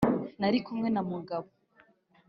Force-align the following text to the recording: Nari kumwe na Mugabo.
Nari 0.39 0.59
kumwe 0.65 0.87
na 0.91 1.01
Mugabo. 1.09 1.47